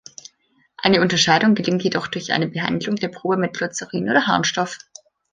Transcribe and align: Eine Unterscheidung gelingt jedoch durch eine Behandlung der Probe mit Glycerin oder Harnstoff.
Eine 0.77 0.99
Unterscheidung 0.99 1.53
gelingt 1.53 1.83
jedoch 1.83 2.07
durch 2.07 2.31
eine 2.33 2.47
Behandlung 2.47 2.95
der 2.95 3.09
Probe 3.09 3.37
mit 3.37 3.55
Glycerin 3.55 4.09
oder 4.09 4.25
Harnstoff. 4.25 4.79